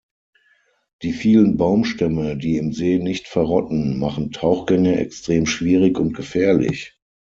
[1.03, 6.97] Die vielen Baumstämme, die im See nicht verrotten, machen Tauchgänge extrem schwierig und gefährlich.